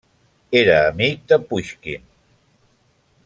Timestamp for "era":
0.59-0.77